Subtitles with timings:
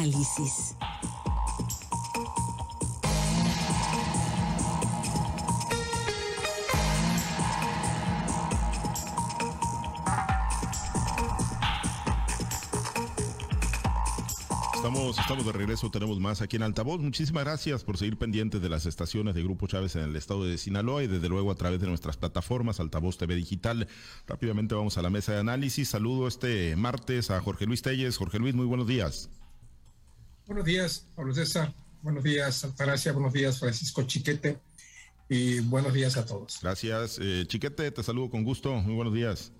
[0.00, 0.74] análisis.
[14.74, 17.00] Estamos, estamos de regreso, tenemos más aquí en Altavoz.
[17.00, 20.56] Muchísimas gracias por seguir pendientes de las estaciones de Grupo Chávez en el estado de
[20.56, 23.86] Sinaloa y desde luego a través de nuestras plataformas Altavoz TV Digital.
[24.26, 25.90] Rápidamente vamos a la mesa de análisis.
[25.90, 28.16] Saludo este martes a Jorge Luis Telles.
[28.16, 29.28] Jorge Luis, muy buenos días.
[30.50, 31.72] Buenos días, Pablo César.
[32.02, 33.12] Buenos días, Altagracia.
[33.12, 34.58] Buenos días, Francisco Chiquete.
[35.28, 36.58] Y buenos días a todos.
[36.60, 37.20] Gracias.
[37.22, 38.74] Eh, Chiquete, te saludo con gusto.
[38.74, 39.52] Muy buenos días.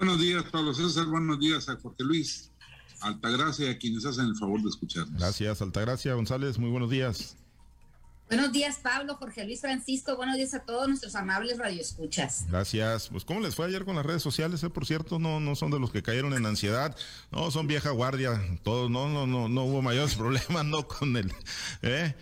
[0.00, 1.06] Buenos días, Pablo César.
[1.06, 2.50] Buenos días a Jorge Luis.
[3.02, 5.16] Altagracia a quienes hacen el favor de escucharnos.
[5.16, 7.36] Gracias, Altagracia González, muy buenos días.
[8.28, 10.14] Buenos días, Pablo, Jorge Luis Francisco.
[10.14, 12.44] Buenos días a todos nuestros amables radioescuchas.
[12.50, 13.08] Gracias.
[13.08, 14.62] Pues, ¿cómo les fue ayer con las redes sociales?
[14.62, 14.68] Eh?
[14.68, 16.94] Por cierto, no, no son de los que cayeron en ansiedad.
[17.30, 18.38] No, son vieja guardia.
[18.62, 21.32] Todos, no, no, no, no hubo mayores problemas, no con el,
[21.80, 22.14] ¿eh?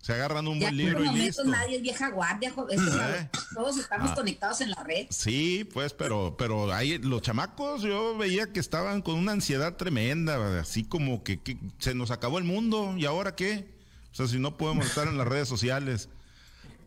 [0.00, 1.44] Se agarran un buen libro y listo.
[1.44, 3.28] Nadie es vieja guardia, ¿Eh?
[3.54, 4.14] todos estamos ah.
[4.16, 5.06] conectados en la red.
[5.10, 10.60] Sí, pues, pero, pero ahí los chamacos yo veía que estaban con una ansiedad tremenda,
[10.60, 13.77] así como que, que se nos acabó el mundo y ahora qué.
[14.18, 16.08] O sea, si no podemos estar en las redes sociales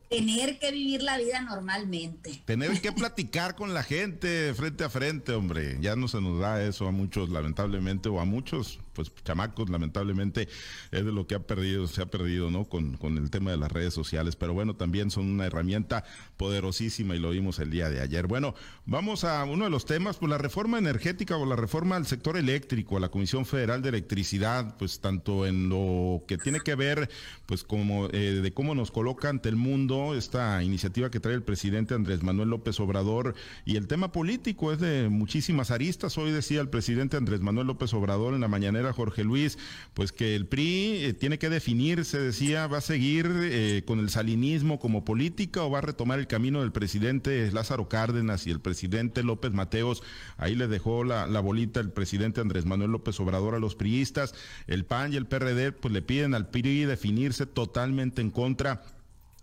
[0.10, 2.42] tener que vivir la vida normalmente.
[2.44, 5.78] Tener que platicar con la gente frente a frente, hombre.
[5.80, 10.48] Ya no se nos da eso a muchos, lamentablemente, o a muchos, pues chamacos, lamentablemente,
[10.92, 12.66] es de lo que ha perdido, se ha perdido, ¿no?
[12.66, 14.36] Con, con el tema de las redes sociales.
[14.36, 16.04] Pero bueno, también son una herramienta
[16.38, 18.28] poderosísima y lo vimos el día de ayer.
[18.28, 22.06] Bueno, vamos a uno de los temas, pues la reforma energética o la reforma al
[22.06, 26.76] sector eléctrico, a la Comisión Federal de Electricidad, pues tanto en lo que tiene que
[26.76, 27.10] ver,
[27.46, 31.44] pues como eh, de cómo nos coloca ante el mundo esta iniciativa que trae el
[31.44, 36.18] presidente Andrés Manuel López Obrador y el tema político es de muchísimas aristas.
[36.18, 38.48] Hoy decía el presidente Andrés Manuel López Obrador en la
[38.94, 39.58] Jorge Luis,
[39.94, 44.10] pues que el PRI eh, tiene que definirse, decía, va a seguir eh, con el
[44.10, 48.60] salinismo como política o va a retomar el camino del presidente Lázaro Cárdenas y el
[48.60, 50.04] presidente López Mateos.
[50.38, 54.34] Ahí le dejó la, la bolita el presidente Andrés Manuel López Obrador a los priistas.
[54.68, 58.82] El PAN y el PRD pues le piden al PRI definirse totalmente en contra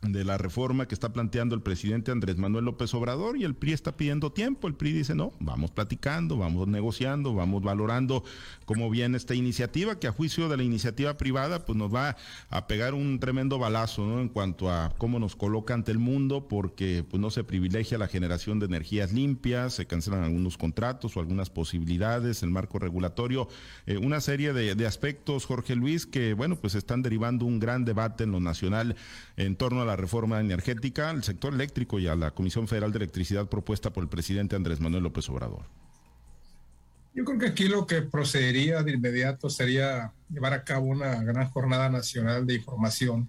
[0.02, 3.72] de la reforma que está planteando el presidente Andrés Manuel López Obrador y el PRI
[3.72, 4.68] está pidiendo tiempo.
[4.68, 8.22] El PRI dice, no, vamos platicando, vamos negociando, vamos valorando
[8.64, 12.16] cómo viene esta iniciativa, que a juicio de la iniciativa privada, pues nos va
[12.48, 14.20] a pegar un tremendo balazo, ¿no?
[14.20, 18.06] En cuanto a cómo nos coloca ante el mundo, porque pues no se privilegia la
[18.08, 23.48] generación de energías limpias, se cancelan algunos contratos o algunas posibilidades, el marco regulatorio,
[23.86, 27.84] eh, una serie de, de aspectos, Jorge Luis, que bueno, pues están derivando un gran
[27.84, 28.94] debate en lo nacional
[29.36, 32.98] en torno a la reforma energética, al sector eléctrico y a la Comisión Federal de
[32.98, 35.64] Electricidad propuesta por el presidente Andrés Manuel López Obrador?
[37.14, 41.48] Yo creo que aquí lo que procedería de inmediato sería llevar a cabo una gran
[41.50, 43.28] jornada nacional de información,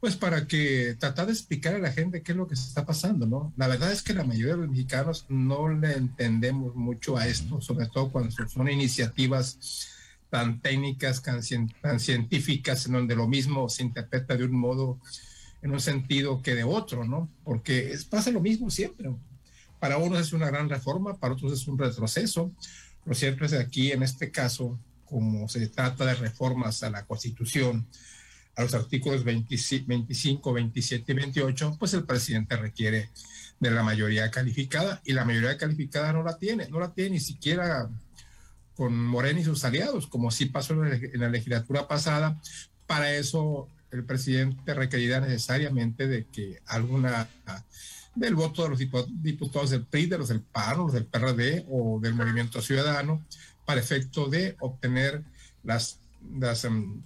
[0.00, 2.84] pues para que tratar de explicar a la gente qué es lo que se está
[2.84, 3.54] pasando, ¿no?
[3.56, 7.60] La verdad es que la mayoría de los mexicanos no le entendemos mucho a esto,
[7.62, 9.88] sobre todo cuando son iniciativas
[10.28, 14.98] tan técnicas, tan científicas, en donde lo mismo se interpreta de un modo
[15.64, 17.30] en un sentido que de otro, ¿no?
[17.42, 19.10] Porque pasa lo mismo siempre.
[19.80, 22.52] Para unos es una gran reforma, para otros es un retroceso.
[23.06, 27.06] Lo cierto es que aquí, en este caso, como se trata de reformas a la
[27.06, 27.86] Constitución,
[28.56, 33.08] a los artículos 25, 27 y 28, pues el presidente requiere
[33.58, 37.20] de la mayoría calificada y la mayoría calificada no la tiene, no la tiene ni
[37.20, 37.88] siquiera
[38.76, 42.38] con Morena y sus aliados, como sí pasó en la legislatura pasada.
[42.86, 47.28] Para eso el presidente requerirá necesariamente de que alguna
[48.14, 48.78] del voto de los
[49.22, 53.24] diputados del PRI, de los del PAN, los del PRD o del Movimiento Ciudadano,
[53.64, 55.22] para efecto de obtener
[55.62, 55.98] las,
[56.64, 57.02] em,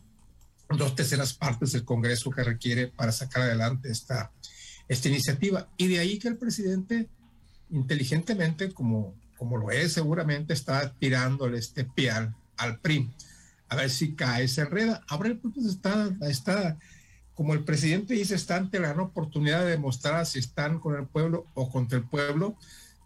[0.70, 4.30] dos terceras partes del Congreso que requiere para sacar adelante esta,
[5.04, 5.68] iniciativa.
[5.76, 7.08] Y de ahí que el presidente,
[7.70, 13.10] inteligentemente, como, como lo es seguramente, está tirándole este pial al PRI
[13.68, 15.02] a ver si cae, se enreda.
[15.08, 16.78] Ahora punto está, está,
[17.34, 21.06] como el presidente dice, está ante la gran oportunidad de demostrar si están con el
[21.06, 22.56] pueblo o contra el pueblo.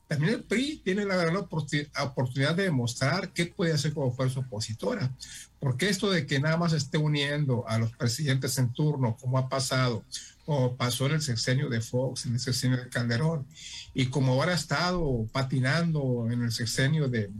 [0.06, 5.10] También el PRI tiene la gran oportunidad de demostrar qué puede hacer como fuerza opositora.
[5.58, 9.48] Porque esto de que nada más esté uniendo a los presidentes en turno, como ha
[9.48, 10.04] pasado,
[10.44, 13.46] o pasó en el sexenio de Fox, en el sexenio de Calderón,
[13.94, 17.30] y como ahora ha estado patinando en el sexenio de,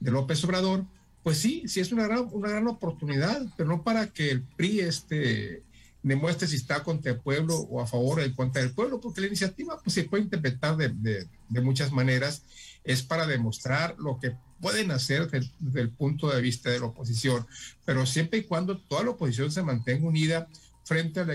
[0.00, 0.84] de López Obrador,
[1.22, 4.80] pues sí, sí es una gran, una gran oportunidad, pero no para que el PRI
[4.80, 5.62] este,
[6.02, 9.20] demuestre si está contra el pueblo o a favor o en contra del pueblo, porque
[9.20, 12.42] la iniciativa pues, se puede interpretar de, de, muchas maneras,
[12.84, 17.46] es para demostrar lo que pueden hacer desde, el punto de vista de la oposición,
[17.84, 20.48] pero siempre y cuando toda la oposición se mantenga unida
[20.84, 21.26] frente a,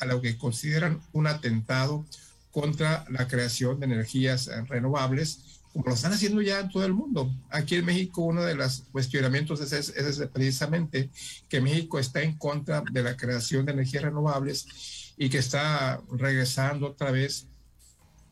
[0.00, 2.06] a lo que consideran un atentado
[2.50, 7.34] contra la creación de energías renovables, como lo están haciendo ya en todo el mundo.
[7.50, 11.10] Aquí en México uno de los cuestionamientos es, es, precisamente
[11.48, 16.88] que México está en contra de la creación de energías renovables y que está regresando
[16.88, 17.46] otra vez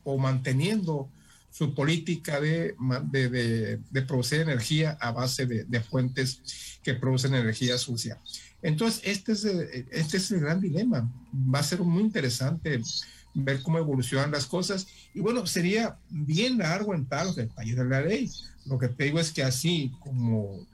[0.03, 1.09] o manteniendo
[1.51, 2.75] su política de,
[3.11, 8.19] de, de, producir energía a base de, fuentes que producen energía sucia.
[8.61, 11.11] Entonces, este es, este es el gran dilema.
[11.33, 12.81] Va a ser muy interesante
[13.33, 14.87] ver cómo evolucionan las cosas.
[15.13, 18.29] Y bueno, sería bien largo en tal el país de la ley.
[18.65, 20.65] Lo que te digo es que así como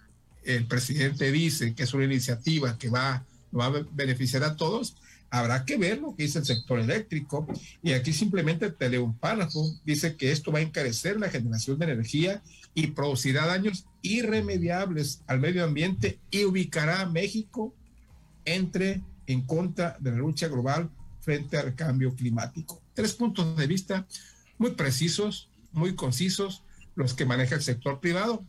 [0.44, 3.26] el presidente dice que es una iniciativa que va,
[3.58, 4.96] va a beneficiar a todos,
[5.30, 7.48] habrá que ver lo que dice el sector eléctrico.
[7.82, 12.42] Y aquí simplemente Teleunpárrafo dice que esto va a encarecer la generación de energía
[12.74, 17.74] y producirá daños irremediables al medio ambiente y ubicará a México
[18.46, 22.82] entre en contra de la lucha global frente al cambio climático.
[22.98, 24.08] Tres puntos de vista
[24.58, 26.64] muy precisos, muy concisos,
[26.96, 28.44] los que maneja el sector privado.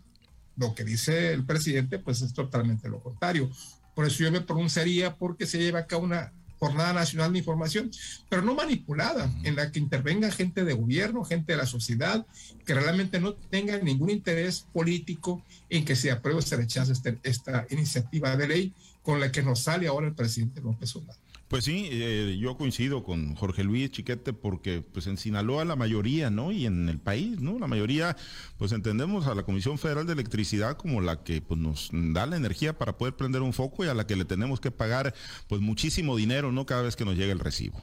[0.57, 3.51] Lo que dice el presidente, pues es totalmente lo contrario.
[3.95, 7.91] Por eso yo me pronunciaría porque se lleva acá una Jornada Nacional de Información,
[8.31, 12.25] pero no manipulada, en la que intervenga gente de gobierno, gente de la sociedad,
[12.65, 17.19] que realmente no tenga ningún interés político en que se apruebe o se rechace este,
[17.23, 21.28] esta iniciativa de ley con la que nos sale ahora el presidente López Obrador.
[21.49, 26.29] Pues sí, eh, yo coincido con Jorge Luis Chiquete porque pues en Sinaloa la mayoría,
[26.29, 26.53] ¿no?
[26.53, 27.59] Y en el país, ¿no?
[27.59, 28.19] La mayoría,
[28.59, 32.37] pues entendemos a la Comisión Federal de Electricidad como la que pues nos da la
[32.37, 35.15] energía para poder prender un foco y a la que le tenemos que pagar
[35.49, 36.67] pues muchísimo dinero, ¿no?
[36.67, 37.83] Cada vez que nos llega el recibo.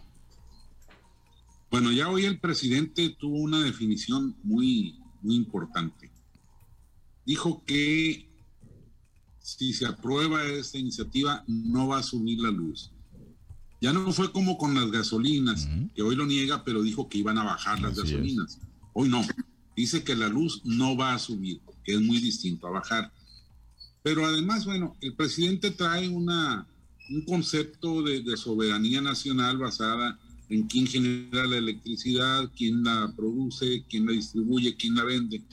[1.72, 6.12] Bueno, ya hoy el presidente tuvo una definición muy, muy importante.
[7.26, 8.30] Dijo que
[9.40, 12.92] si se aprueba esta iniciativa no va a subir la luz
[13.86, 17.38] ya no fue como con las gasolinas, que hoy lo niega, pero dijo que iban
[17.38, 18.58] a bajar las gasolinas.
[18.94, 19.24] Hoy no.
[19.76, 23.14] Dice que la luz no va a subir, que es muy distinto a bajar.
[24.02, 26.66] Pero además, bueno, el presidente trae una,
[27.12, 30.18] un concepto de, de soberanía nacional basada
[30.50, 35.44] en quién genera la electricidad, quién la produce, quién la distribuye, quién la vende.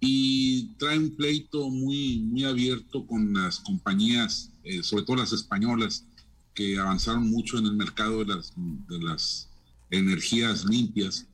[0.00, 6.06] Y trae un pleito muy, muy abierto con las compañías, eh, sobre todo las españolas,
[6.54, 9.48] que avanzaron mucho en el mercado de las, de las
[9.90, 11.26] energías limpias.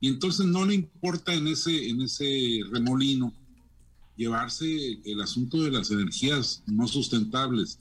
[0.00, 3.32] Y entonces no le importa en ese, en ese remolino
[4.16, 7.78] llevarse el asunto de las energías no sustentables.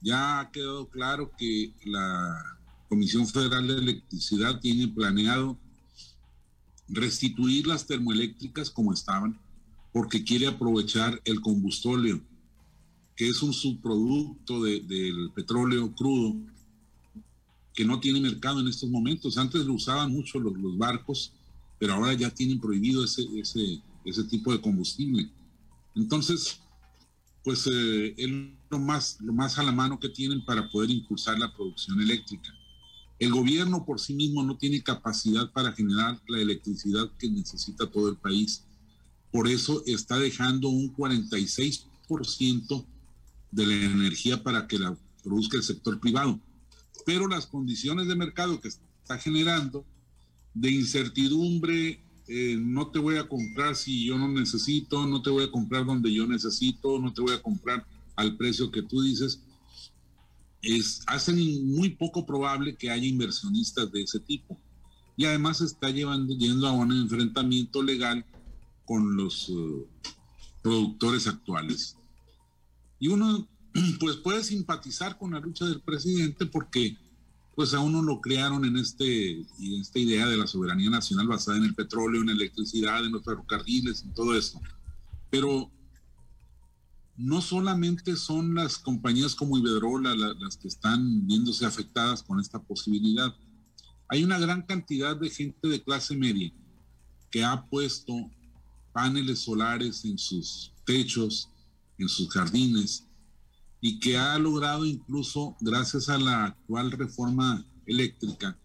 [0.00, 2.42] Ya ha quedado claro que la
[2.88, 5.58] Comisión Federal de Electricidad tiene planeado
[6.88, 9.40] restituir las termoeléctricas como estaban,
[9.92, 12.20] porque quiere aprovechar el combustóleo
[13.16, 16.36] que es un subproducto del petróleo crudo
[17.74, 19.38] que no tiene mercado en estos momentos.
[19.38, 21.32] Antes lo usaban mucho los, barcos,
[21.78, 25.30] pero ahora ya tienen prohibido ese, ese, ese tipo de combustible.
[25.94, 26.60] Entonces,
[27.44, 28.30] pues eh, es
[28.70, 32.52] lo más, lo más a la mano que tienen para poder impulsar la producción eléctrica.
[33.18, 38.08] El gobierno por sí mismo no tiene capacidad para generar la electricidad que necesita todo
[38.08, 38.64] el país.
[39.30, 42.84] Por eso está dejando un 46%
[43.52, 46.40] de la energía para que la produzca el sector privado.
[47.06, 49.84] Pero las condiciones de mercado que está generando,
[50.54, 55.44] de incertidumbre, eh, no te voy a comprar si yo no necesito, no te voy
[55.44, 59.40] a comprar donde yo necesito, no te voy a comprar al precio que tú dices,
[60.62, 64.58] es, hacen muy poco probable que haya inversionistas de ese tipo.
[65.16, 68.24] Y además está llevando, yendo a un enfrentamiento legal
[68.86, 70.12] con los eh,
[70.62, 71.96] productores actuales.
[73.02, 73.48] Y uno
[73.98, 76.96] pues puede simpatizar con la lucha del presidente porque
[77.56, 81.56] pues a uno lo crearon en este en esta idea de la soberanía nacional basada
[81.56, 84.60] en el petróleo, en la electricidad, en los ferrocarriles, en todo eso.
[85.30, 85.68] Pero
[87.16, 93.34] no solamente son las compañías como Iberdrola las que están viéndose afectadas con esta posibilidad.
[94.10, 96.52] Hay una gran cantidad de gente de clase media
[97.32, 98.30] que ha puesto
[98.92, 101.48] paneles solares en sus techos,
[101.98, 103.04] en sus jardines
[103.80, 108.56] y que ha logrado incluso, gracias a la actual reforma eléctrica,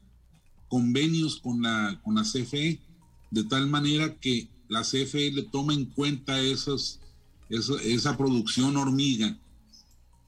[0.67, 2.79] convenios con la, con la CFE,
[3.31, 6.99] de tal manera que la CFE le toma en cuenta esos,
[7.49, 9.37] esa producción hormiga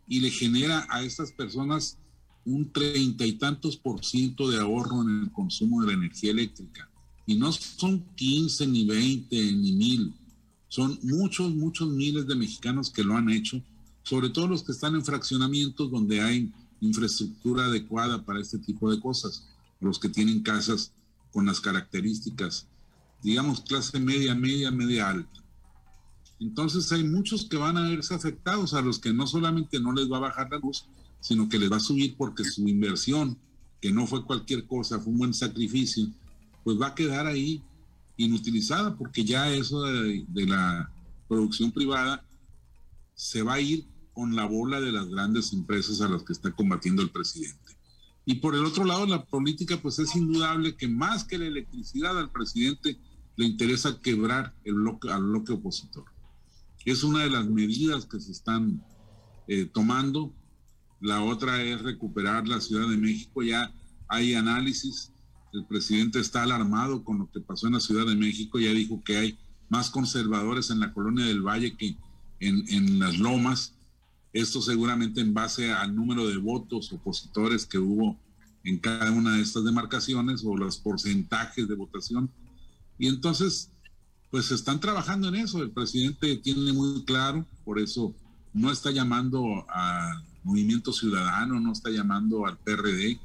[0.07, 1.97] y le genera a estas personas
[2.45, 6.89] un treinta y tantos por ciento de ahorro en el consumo de la energía eléctrica.
[7.27, 10.13] Y no son 15, ni 20, ni mil,
[10.69, 13.61] Son muchos, muchos miles de mexicanos que lo han hecho,
[14.03, 18.99] sobre todo los que están en fraccionamientos donde hay infraestructura adecuada para este tipo de
[18.99, 19.47] cosas,
[19.81, 20.93] los que tienen casas
[21.31, 22.67] con las características,
[23.21, 25.43] digamos, clase media, media, media alta.
[26.39, 30.09] Entonces hay muchos que van a verse afectados, a los que no solamente no les
[30.09, 30.85] va a bajar la luz,
[31.19, 33.37] sino que les va a subir porque su inversión,
[33.81, 36.07] que no fue cualquier cosa, fue un buen sacrificio,
[36.63, 37.61] pues va a quedar ahí
[38.19, 40.91] inutilizada porque ya eso de, la
[41.27, 42.23] producción privada
[43.15, 46.51] se va a ir con la bola de las grandes empresas a las que está
[46.51, 47.77] combatiendo el presidente.
[48.25, 52.17] Y por el otro lado, la política, pues es indudable que más que la electricidad
[52.19, 52.99] al presidente
[53.37, 56.05] le interesa quebrar el bloque, al bloque opositor.
[56.85, 58.83] Es una de las medidas que se están
[59.47, 60.33] eh, tomando.
[60.99, 63.43] La otra es recuperar la Ciudad de México.
[63.43, 63.73] Ya
[64.09, 65.11] hay análisis.
[65.53, 68.59] El presidente está alarmado con lo que pasó en la Ciudad de México.
[68.59, 69.37] Ya dijo que hay
[69.69, 71.95] más conservadores en la colonia del Valle que
[72.39, 73.73] en, en las lomas.
[74.31, 78.17] Esto seguramente en base al número de votos opositores que hubo
[78.63, 82.29] en cada una de estas demarcaciones o los porcentajes de votación.
[82.97, 83.71] Y entonces,
[84.29, 85.63] pues están trabajando en eso.
[85.63, 88.13] El presidente tiene muy claro, por eso
[88.53, 93.19] no está llamando al Movimiento Ciudadano, no está llamando al PRD,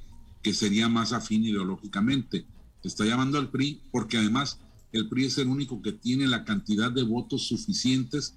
[0.44, 2.44] que sería más afín ideológicamente.
[2.84, 4.60] Está llamando al PRI porque además
[4.92, 8.36] el PRI es el único que tiene la cantidad de votos suficientes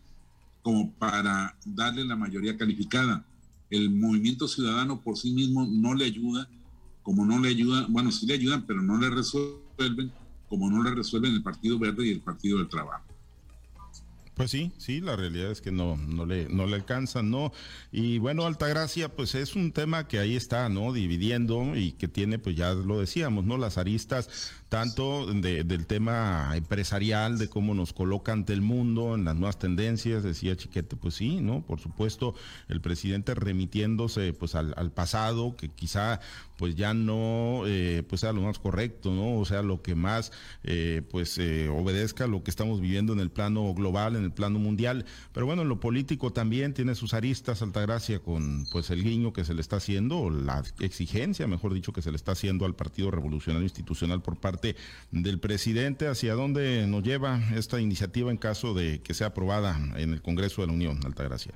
[0.61, 3.25] como para darle la mayoría calificada.
[3.69, 6.49] El movimiento ciudadano por sí mismo no le ayuda,
[7.03, 10.09] como no le ayuda, bueno, sí le ayudan, pero no le resuelven,
[10.47, 13.06] como no le resuelven el Partido Verde y el Partido del Trabajo.
[14.37, 17.51] Pues sí, sí, la realidad es que no, no le, no le alcanzan, ¿no?
[17.91, 20.93] Y bueno, Altagracia, pues es un tema que ahí está, ¿no?
[20.93, 23.57] Dividiendo y que tiene, pues ya lo decíamos, ¿no?
[23.57, 24.29] Las aristas
[24.69, 29.57] tanto de, del tema empresarial, de cómo nos coloca ante el mundo, en las nuevas
[29.57, 31.61] tendencias, decía Chiquete, pues sí, ¿no?
[31.61, 32.35] Por supuesto,
[32.67, 36.19] el presidente remitiéndose pues al, al pasado, que quizá
[36.57, 39.39] pues ya no eh, pues sea lo más correcto, ¿no?
[39.39, 40.31] O sea, lo que más
[40.63, 44.31] eh, pues eh, obedezca a lo que estamos viviendo en el plano global, en el
[44.31, 45.05] plano mundial.
[45.33, 49.45] Pero bueno, en lo político también tiene sus aristas, Altagracia, con pues el guiño que
[49.45, 52.75] se le está haciendo, o la exigencia, mejor dicho, que se le está haciendo al
[52.75, 54.75] Partido Revolucionario Institucional por parte
[55.11, 56.07] del presidente.
[56.07, 60.61] ¿Hacia dónde nos lleva esta iniciativa en caso de que sea aprobada en el Congreso
[60.61, 61.53] de la Unión, Altagracia?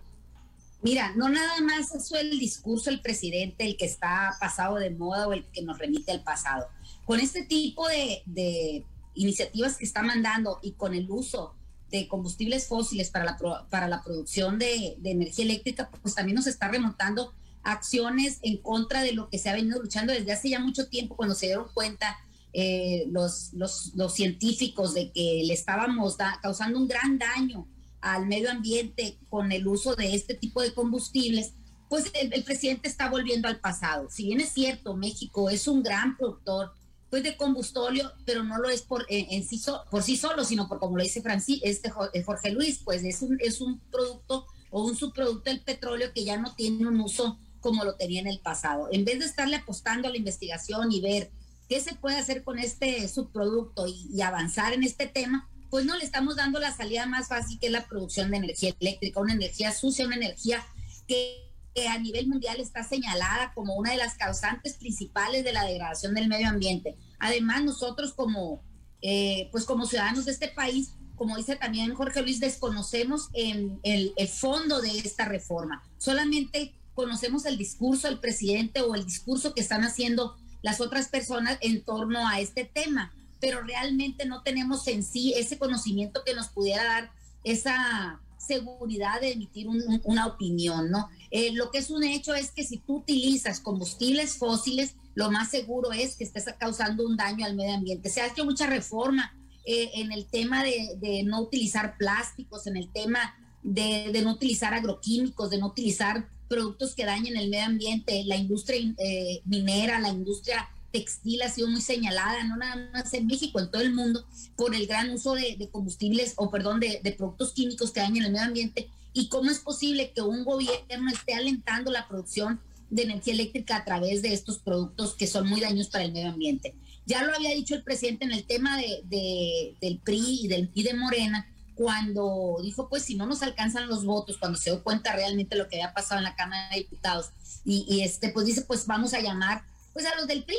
[0.84, 5.28] Mira, no nada más es el discurso del presidente el que está pasado de moda
[5.28, 6.68] o el que nos remite al pasado.
[7.06, 8.84] Con este tipo de,
[9.14, 11.54] iniciativas que está mandando y con el uso
[11.92, 16.70] de combustibles fósiles para la, para la producción de, energía eléctrica, pues también nos está
[16.70, 17.34] remontando
[17.64, 21.16] acciones en contra de lo que se ha venido luchando desde hace ya mucho tiempo,
[21.16, 22.18] cuando se dieron cuenta
[22.54, 27.68] eh, los, los, los, científicos de que le estábamos causando un gran daño
[28.02, 31.54] al medio ambiente con el uso de este tipo de combustibles,
[31.90, 34.10] pues el, presidente está volviendo al pasado.
[34.10, 36.74] Si bien es cierto, México es un gran productor
[37.10, 40.80] pues de combustóleo, pero no lo es por, en, sí por sí solo, sino por
[40.80, 44.86] como lo dice Francis, este eh, Jorge Luis, pues es un, es un producto o
[44.86, 48.40] un subproducto del petróleo que ya no tiene un uso como lo tenía en el
[48.40, 48.88] pasado.
[48.94, 51.30] En vez de estarle apostando a la investigación y ver
[51.68, 56.04] qué se puede hacer con este subproducto y avanzar en este tema, pues no le
[56.04, 59.74] estamos dando la salida más fácil que es la producción de energía eléctrica, una energía
[59.74, 60.64] sucia, una energía
[61.08, 61.48] que,
[61.90, 66.28] a nivel mundial está señalada como una de las causantes principales de la degradación del
[66.28, 66.98] medio ambiente.
[67.18, 68.62] Además, nosotros como,
[69.02, 74.28] eh, pues como ciudadanos de este país, como dice también Jorge Luis, desconocemos el, el
[74.28, 75.82] fondo de esta reforma.
[75.98, 81.58] Solamente conocemos el discurso del presidente o el discurso que están haciendo las otras personas
[81.62, 86.48] en torno a este tema pero realmente no tenemos en sí ese conocimiento que nos
[86.48, 87.12] pudiera dar
[87.44, 89.68] esa seguridad de emitir
[90.04, 91.10] una opinión, ¿no?
[91.30, 95.50] Eh, lo que es un hecho es que si tú utilizas combustibles fósiles, lo más
[95.50, 98.10] seguro es que estés causando un daño al medio ambiente.
[98.10, 99.34] Se ha hecho mucha reforma
[99.66, 105.50] eh, en el tema de, no utilizar plásticos, en el tema de, no utilizar agroquímicos,
[105.50, 110.70] de no utilizar productos que dañen el medio ambiente, la industria eh, minera, la industria
[110.92, 114.76] textil ha sido muy señalada, no nada más en México, en todo el mundo, por
[114.76, 118.90] el gran uso de, combustibles o, perdón, de, productos químicos que dañan el medio ambiente.
[119.14, 123.86] ¿Y cómo es posible que un gobierno esté alentando la producción de energía eléctrica a
[123.86, 126.76] través de estos productos que son muy daños para el medio ambiente?
[127.06, 130.84] Ya lo había dicho el presidente en el tema de, del PRI y, del, y
[130.84, 135.14] de Morena, cuando dijo, pues si no nos alcanzan los votos, cuando se dio cuenta
[135.14, 137.32] realmente lo que había pasado en la Cámara de Diputados,
[137.66, 140.58] y, y este, pues dice, pues vamos a llamar pues a los del PRI,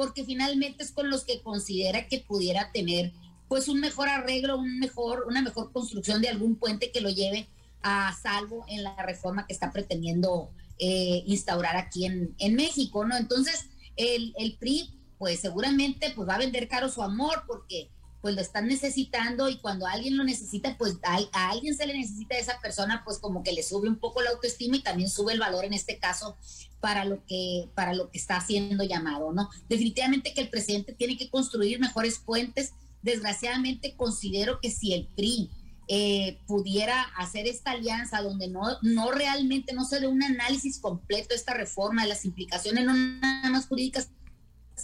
[0.00, 3.12] porque finalmente es con los que considera que pudiera tener
[3.48, 7.50] pues un mejor arreglo, un mejor, una mejor construcción de algún puente que lo lleve
[7.82, 13.14] a salvo en la reforma que está pretendiendo eh, instaurar aquí en, en, México, ¿no?
[13.14, 13.66] Entonces,
[13.96, 17.90] el, el, PRI, pues seguramente pues va a vender caro su amor porque
[18.22, 21.92] pues lo están necesitando y cuando alguien lo necesita, pues a, a, alguien se le
[21.92, 25.10] necesita a esa persona, pues como que le sube un poco la autoestima y también
[25.10, 26.38] sube el valor en este caso
[26.80, 29.50] para lo que para lo que está siendo llamado, ¿no?
[29.68, 32.72] Definitivamente que el presidente tiene que construir mejores puentes.
[33.02, 35.50] Desgraciadamente considero que si el PRI
[35.88, 41.30] eh, pudiera hacer esta alianza donde no, no realmente no se dé un análisis completo
[41.30, 44.08] de esta reforma, de las implicaciones no nada más jurídicas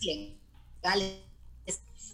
[0.03, 1.21] legales,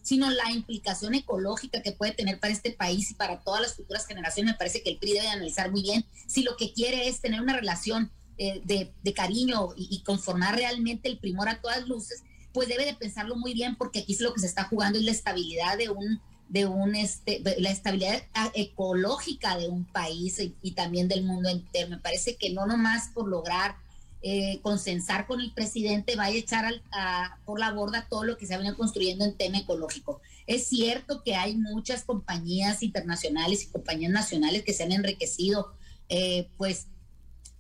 [0.03, 4.07] sino la implicación ecológica que puede tener para este país y para todas las futuras
[4.07, 4.53] generaciones.
[4.53, 7.41] Me parece que el PRI debe analizar muy bien si lo que quiere es tener
[7.41, 8.11] una relación
[8.45, 12.95] eh, de, de, cariño y, conformar realmente el primor a todas luces, pues debe de
[12.95, 15.91] pensarlo muy bien porque aquí es lo que se está jugando es la estabilidad de
[15.91, 18.21] un de un este la estabilidad
[18.55, 21.89] ecológica de un país y, también del mundo entero.
[21.89, 23.77] Me parece que no nomás por lograr
[24.23, 28.47] eh, consensar con el presidente vaya a echar a, por la borda todo lo que
[28.47, 30.21] se ha venido construyendo en tema ecológico.
[30.49, 35.75] Es cierto que hay muchas compañías internacionales y compañías nacionales que se han enriquecido
[36.09, 36.89] eh, pues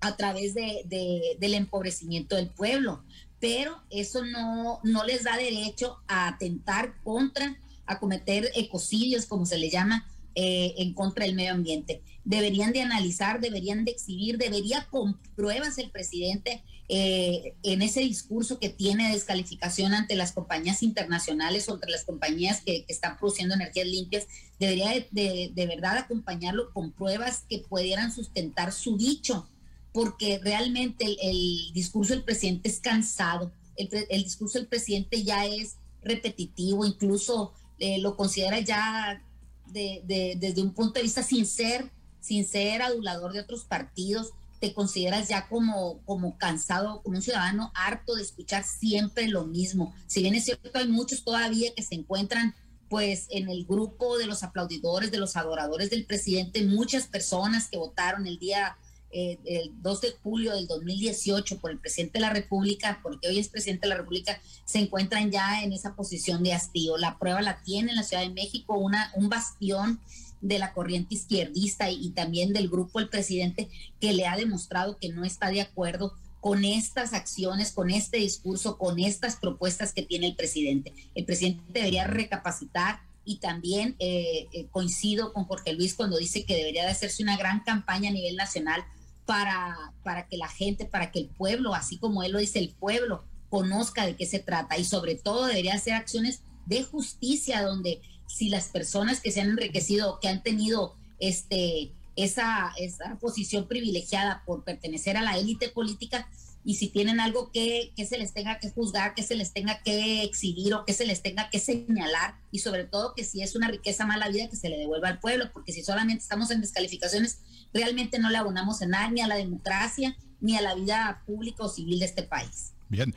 [0.02, 3.02] a través de, de, del empobrecimiento del pueblo,
[3.42, 9.68] pero eso no, les da derecho a atentar contra a cometer ecocidios, como se le
[9.68, 12.02] llama, eh, en contra del medio ambiente.
[12.24, 18.60] Deberían de analizar, deberían de exhibir, debería con pruebas el presidente eh, en ese discurso
[18.60, 23.54] que tiene de descalificación ante las compañías internacionales o entre las compañías que, están produciendo
[23.54, 24.26] energías limpias,
[24.60, 29.48] debería de, de, de, verdad acompañarlo con pruebas que pudieran sustentar su dicho,
[29.92, 36.84] porque realmente el, discurso del presidente es cansado, el, discurso del presidente ya es repetitivo,
[36.84, 39.22] incluso eh, lo considera ya
[39.66, 44.30] de, desde un punto de vista sin ser, sin ser adulador de otros partidos,
[44.60, 49.92] te consideras ya como, como cansado, como un ciudadano harto de escuchar siempre lo mismo.
[50.06, 52.54] Si bien es cierto, hay muchos todavía que se encuentran
[52.88, 57.78] pues en el grupo de los aplaudidores, de los adoradores del presidente, muchas personas que
[57.78, 58.76] votaron el día
[59.12, 63.38] eh, el 2 de julio del 2018 por el presidente de la República, porque hoy
[63.38, 66.96] es presidente de la República, se encuentran ya en esa posición de hastío.
[66.96, 70.00] La prueba la tiene en la Ciudad de México, una, un bastión
[70.40, 73.68] de la corriente izquierdista y, y también del grupo del presidente
[74.00, 78.76] que le ha demostrado que no está de acuerdo con estas acciones, con este discurso,
[78.76, 80.92] con estas propuestas que tiene el presidente.
[81.14, 86.56] El presidente debería recapacitar y también eh, eh, coincido con Jorge Luis cuando dice que
[86.56, 88.84] debería de hacerse una gran campaña a nivel nacional
[89.32, 92.68] para, para que la gente, para que el pueblo, así como él lo dice, el
[92.68, 94.76] pueblo conozca de qué se trata.
[94.76, 99.48] Y sobre todo debería hacer acciones de justicia donde si las personas que se han
[99.48, 106.28] enriquecido, que han tenido este, esa, esa posición privilegiada por pertenecer a la élite política,
[106.62, 109.82] y si tienen algo que, que, se les tenga que juzgar, que se les tenga
[109.82, 113.56] que exhibir o que se les tenga que señalar y sobre todo que si es
[113.56, 116.60] una riqueza mala vida que se le devuelva al pueblo, porque si solamente estamos en
[116.60, 117.40] descalificaciones
[117.72, 121.64] realmente no le abonamos en nada, ni a la democracia, ni a la vida pública
[121.64, 122.72] o civil de este país.
[122.88, 123.14] Bien.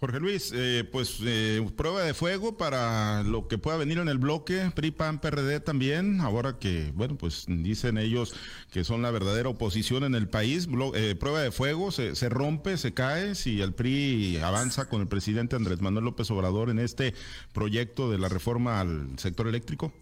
[0.00, 4.18] Jorge Luis, eh, pues eh, prueba de fuego para lo que pueda venir en el
[4.18, 8.32] bloque, PRI, PAN, PRD también, ahora que, bueno, pues dicen ellos
[8.70, 12.76] que son la verdadera oposición en el país, eh, prueba de fuego, se, se, rompe,
[12.76, 17.12] se cae, si el PRI avanza con el presidente Andrés Manuel López Obrador en este
[17.52, 19.92] proyecto de la reforma al sector eléctrico.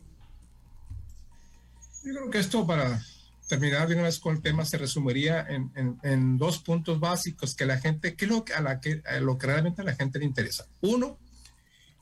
[2.05, 3.01] Yo creo que esto para
[3.49, 7.55] terminar de una vez con el tema se resumiría en, en, en, dos puntos básicos
[7.55, 10.19] que la gente, que lo, a la que, a lo que realmente a la gente
[10.19, 10.67] le interesa.
[10.81, 11.19] Uno,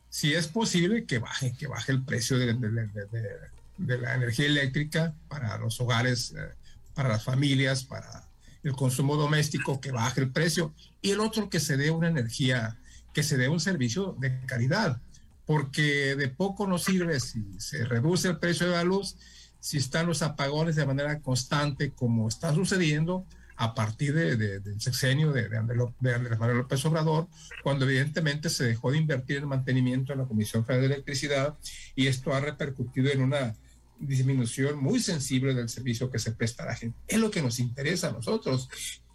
[0.09, 4.47] si es posible que baje, que baje el precio de, de, de, de la energía
[4.47, 6.55] eléctrica para los hogares, eh,
[6.95, 8.25] para las familias, para
[8.63, 10.73] el consumo doméstico, que baje el precio.
[11.03, 12.77] Y el otro, que se dé una energía,
[13.13, 15.01] que se dé un servicio de calidad,
[15.47, 19.17] porque de poco nos sirve si se reduce el precio de la luz
[19.65, 23.25] si están los apagones de manera constante, como está sucediendo
[23.57, 27.29] a partir de, de, del sexenio de, de, Andrés Manuel López Obrador,
[27.63, 31.57] cuando evidentemente se dejó de invertir en mantenimiento en la Comisión Federal de Electricidad
[31.97, 33.55] y esto ha repercutido en una
[33.99, 36.99] disminución muy sensible del servicio que se presta a la gente.
[37.09, 38.69] Es lo que nos interesa a nosotros,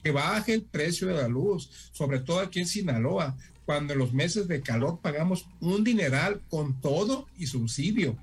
[0.03, 4.13] que baje el precio de la luz, sobre todo aquí en Sinaloa, cuando en los
[4.13, 8.17] meses de calor pagamos un dineral con todo y subsidio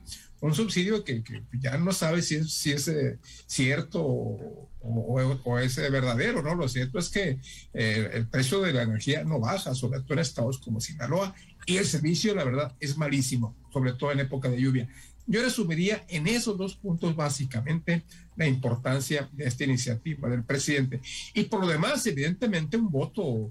[0.46, 5.40] un subsidio que, que, ya no sabe si es, si es eh, cierto o, o,
[5.44, 6.54] o, es verdadero, ¿no?
[6.54, 7.38] Lo cierto es que
[7.74, 11.34] eh, el precio de la energía no baja, sobre todo en estados como Sinaloa,
[11.66, 14.88] y el servicio, la verdad, es malísimo, sobre todo en época de lluvia.
[15.26, 18.04] Yo resumiría en esos dos puntos básicamente
[18.36, 21.00] la importancia de esta iniciativa del presidente.
[21.34, 23.50] Y por lo demás, evidentemente, un voto,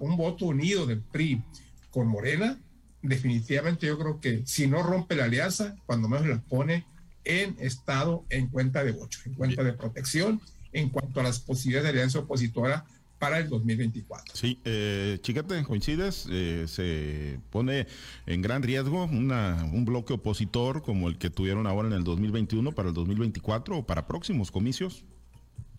[0.00, 1.42] un voto unido del PRI
[1.90, 2.58] con Morena,
[3.02, 6.84] definitivamente yo creo que si no rompe la alianza, cuando menos la pone
[7.24, 10.40] en estado, en cuenta de bocho, en cuenta de protección,
[10.72, 12.84] en cuanto a las posibilidades de alianza opositora
[13.18, 14.34] para el 2024.
[14.36, 17.86] Sí, eh, Chiquete, coincides, eh, se pone
[18.26, 22.72] en gran riesgo una, un bloque opositor como el que tuvieron ahora en el 2021
[22.72, 25.04] para el 2024 o para próximos comicios.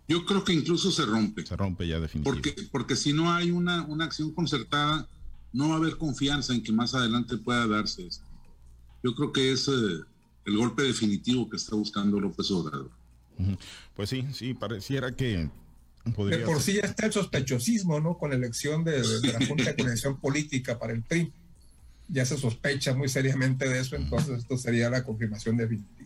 [0.07, 1.45] Yo creo que incluso se rompe.
[1.45, 2.51] Se rompe ya definitivamente.
[2.51, 5.07] Porque, porque si no hay una, una acción concertada,
[5.57, 8.23] no va a haber confianza en que más adelante pueda darse esto.
[9.03, 9.71] Yo creo que es eh,
[10.45, 12.91] el golpe definitivo que está buscando López Obrador.
[13.95, 15.49] Pues sí, sí, pareciera que
[16.05, 18.17] de por sí ya está el sospechosismo, ¿no?
[18.17, 21.31] Con la elección de, la Junta de Coordinación Política para el PRI.
[22.07, 25.96] Ya se sospecha muy seriamente de eso, entonces esto sería la confirmación definitiva.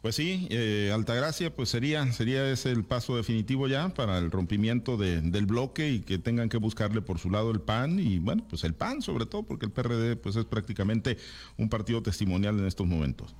[0.00, 4.96] Pues sí, eh, Altagracia, pues sería, sería ese el paso definitivo ya para el rompimiento
[4.96, 8.64] del bloque y que tengan que buscarle por su lado el PAN y bueno, pues
[8.64, 11.18] el PAN sobre todo, porque el PRD pues es prácticamente
[11.58, 13.34] un partido testimonial en estos momentos.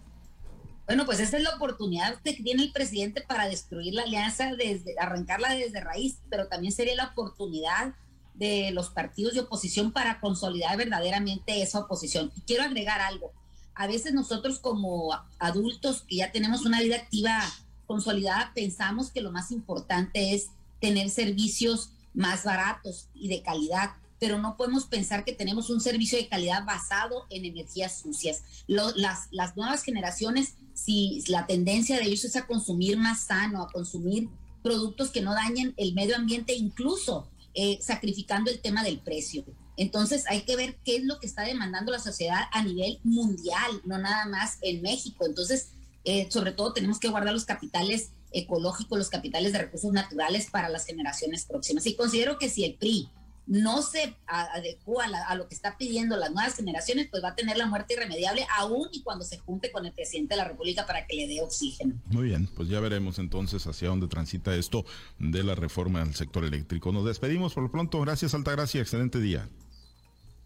[0.87, 4.95] Bueno, pues esa es la oportunidad que tiene el presidente para destruir la alianza, desde
[4.99, 7.95] arrancarla desde raíz, pero también sería la oportunidad
[8.35, 12.33] de los partidos de oposición para consolidar verdaderamente esa oposición.
[12.37, 13.33] Y quiero agregar algo.
[13.75, 17.43] A veces nosotros como adultos que ya tenemos una vida activa
[17.87, 20.49] consolidada, pensamos que lo más importante es
[20.81, 26.17] tener servicios más baratos y de calidad pero no podemos pensar que tenemos un servicio
[26.17, 28.45] de calidad basado en energías sucias.
[28.69, 34.29] las, nuevas generaciones, si la tendencia de ellos es a consumir más sano, a consumir
[34.63, 39.45] productos que no dañen el medio ambiente, incluso eh, sacrificando el tema del precio.
[39.83, 43.83] Entonces hay que ver qué es lo que está demandando la sociedad a nivel mundial,
[43.85, 45.27] no nada más en México.
[45.27, 45.71] Entonces,
[46.05, 50.69] eh, sobre todo tenemos que guardar los capitales ecológicos, los capitales de recursos naturales para
[50.69, 51.85] las generaciones próximas.
[51.87, 53.09] Y considero que si el PRI
[53.49, 57.57] no se adecua a, lo que está pidiendo las nuevas generaciones, pues va a tener
[57.57, 61.09] la muerte irremediable aún y cuando se junte con el presidente de la República para
[61.09, 61.97] que le dé oxígeno.
[62.07, 64.85] Muy bien, pues ya veremos entonces hacia dónde transita esto
[65.19, 66.93] de la reforma al sector eléctrico.
[66.93, 68.01] Nos despedimos por lo pronto.
[68.01, 68.81] Gracias, Altagracia.
[68.81, 69.49] Excelente día.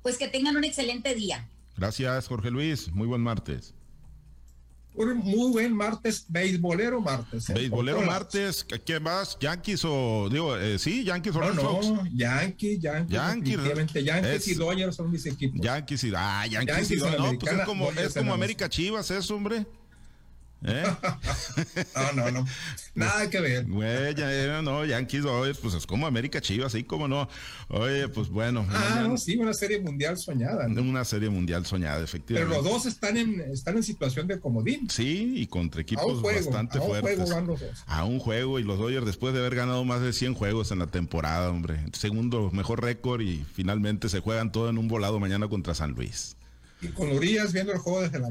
[0.07, 1.49] Pues que tengan un excelente día.
[1.77, 2.93] Gracias, Jorge Luis.
[2.93, 3.75] Muy buen martes
[4.95, 7.51] un muy buen martes, beisbolero martes.
[7.51, 7.55] ¿eh?
[7.55, 9.37] Beisbolero martes, ¿qué más?
[9.39, 13.15] ¿Yankees o, digo, eh, sí, Yankees o no, no, Yankees, Yankees.
[13.15, 15.61] Yankees, Yankees y Dodgers son mis equipos.
[15.61, 17.19] Yankees y, ah, Yankees, y Dodgers.
[17.19, 19.67] No, pues es como, es como América Chivas, eso, hombre.
[20.67, 20.85] ¿Eh?
[21.95, 22.47] no, no, no.
[22.95, 23.65] Nada que ver.
[23.67, 27.29] Güey, ya, no, Yankees, oye, pues es como América Chivas, así como no.
[27.69, 28.67] Oye, pues bueno.
[28.71, 30.67] Ah, sí, una serie mundial soñada.
[30.67, 32.55] Una serie mundial soñada, efectivamente.
[32.55, 34.91] Pero los dos están en, están en situación de comodín.
[34.91, 37.33] Sí, y contra equipos bastante fuertes.
[37.87, 40.81] A un juego, y los Dodgers, después de haber ganado más de 100 juegos en
[40.81, 41.81] la temporada, hombre.
[41.93, 46.36] Segundo mejor récord, y finalmente se juegan todo en un volado mañana contra San Luis.
[46.87, 48.29] Y con Urias viendo el juego desde la,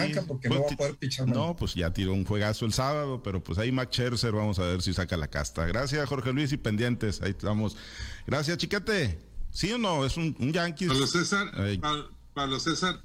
[0.00, 1.26] banca porque no va a poder pichar.
[1.26, 4.62] No, pues ya tiró un juegazo el sábado, pero pues ahí Max Scherzer vamos a
[4.62, 5.66] ver si saca la casta.
[5.66, 7.76] Gracias Jorge Luis y pendientes, ahí estamos.
[8.26, 9.18] Gracias Chiquete.
[9.50, 10.04] ¿Sí o no?
[10.04, 10.88] Es un, un Yankees.
[10.88, 11.50] Pablo César,
[12.34, 13.00] Pablo César,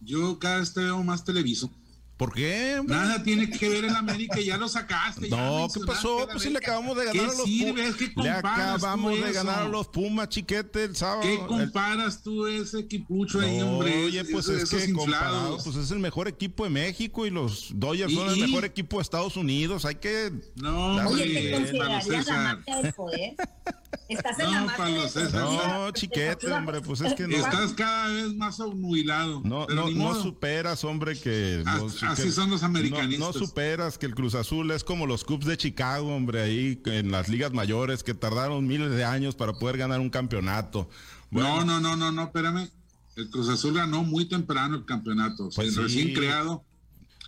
[0.00, 1.70] yo cada vez te veo más televiso.
[2.16, 2.80] ¿Por qué?
[2.86, 5.28] Nada tiene que ver en América, ya lo sacaste.
[5.28, 6.28] No, ¿qué pasó?
[6.30, 8.16] Pues si le acabamos de ganar a los Pumas.
[8.16, 11.22] Le acabamos de ganar a los Pumas, chiquete, el sábado.
[11.22, 14.04] ¿Qué comparas tú ese equipucho ahí, hombre?
[14.04, 18.12] Oye, pues es que comparado, pues es el mejor equipo de México y los Dodgers
[18.12, 19.84] son el mejor equipo de Estados Unidos.
[19.84, 20.32] Hay que.
[20.56, 23.34] No, oye, te considerarías poder.
[24.12, 27.36] Estás en la No, chiquete, hombre, pues es que no.
[27.36, 29.40] Estás cada vez más obnubilado.
[29.44, 31.64] No, no, no superas, hombre, que.
[32.08, 33.18] Así son los americanistas.
[33.18, 37.10] No, superas que el Cruz Azul es como los Cubs de Chicago, hombre, ahí en
[37.10, 40.88] las ligas mayores que tardaron miles de años para poder ganar un campeonato.
[41.30, 42.70] No, no, no, no, no, espérame.
[43.16, 46.64] El Cruz Azul ganó muy temprano el campeonato, pues recién creado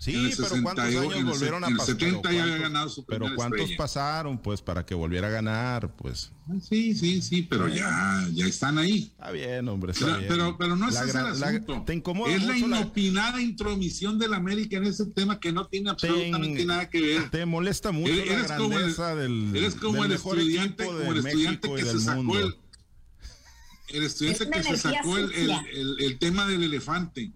[0.05, 1.97] Sí, pero ¿cuántos años volvieron a pasar?
[1.97, 5.31] En el 70 ya había ganado su Pero ¿cuántos pasaron, pues, para que volviera a
[5.31, 6.31] ganar, pues?
[6.61, 9.13] Sí, sí, sí, pero ya, ya están ahí.
[9.13, 10.29] Está bien, hombre, está pero, bien.
[10.29, 11.85] Pero, pero no es ese el asunto.
[11.87, 15.89] te incomoda es la inopinada intromisión de la América en ese tema que no tiene
[15.89, 17.31] absolutamente nada que ver.
[17.31, 22.01] Te molesta mucho la grandeza del Eres como el estudiante, como el estudiante que se
[22.01, 22.57] sacó el...
[23.89, 27.33] El estudiante que se sacó el, el, el tema del elefante.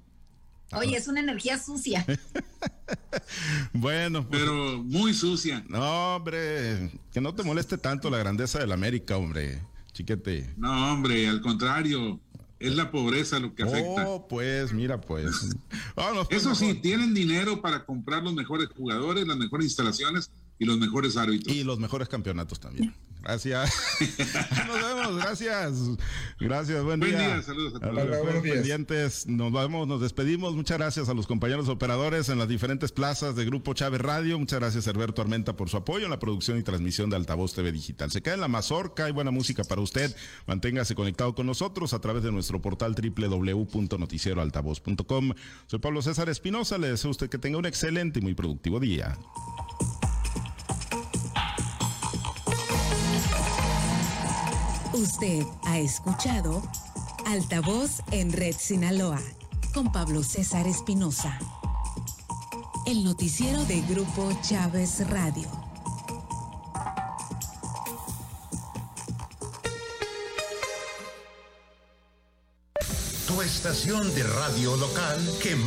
[0.72, 2.04] Oye, es una energía sucia.
[3.72, 4.28] bueno.
[4.28, 5.64] Pues, Pero muy sucia.
[5.68, 9.62] No, hombre, que no te moleste tanto la grandeza de la América, hombre.
[9.92, 10.54] Chiquete.
[10.56, 12.20] No, hombre, al contrario.
[12.60, 14.08] Es la pobreza lo que afecta.
[14.08, 15.56] Oh, pues, mira, pues.
[16.30, 21.16] Eso sí, tienen dinero para comprar los mejores jugadores, las mejores instalaciones y los mejores
[21.16, 21.54] árbitros.
[21.54, 22.92] Y los mejores campeonatos también.
[23.28, 23.70] Gracias.
[24.66, 25.74] Nos vemos, gracias.
[26.40, 27.42] Gracias, buen, buen día.
[27.42, 28.42] Saludos a todos.
[28.42, 29.26] pendientes.
[29.26, 30.54] Nos vemos, nos despedimos.
[30.54, 34.38] Muchas gracias a los compañeros operadores en las diferentes plazas de Grupo Chávez Radio.
[34.38, 37.70] Muchas gracias, Herberto Armenta, por su apoyo en la producción y transmisión de Altavoz TV
[37.70, 38.10] Digital.
[38.10, 40.16] Se queda en la mazorca, hay buena música para usted.
[40.46, 45.34] Manténgase conectado con nosotros a través de nuestro portal www.noticieroaltavoz.com.
[45.66, 46.78] Soy Pablo César Espinosa.
[46.78, 49.18] Le deseo a usted que tenga un excelente y muy productivo día.
[54.98, 56.60] Usted ha escuchado
[57.24, 59.20] Altavoz en Red Sinaloa
[59.72, 61.38] con Pablo César Espinosa.
[62.84, 65.48] El noticiero de Grupo Chávez Radio.
[73.28, 75.66] Tu estación de radio local que más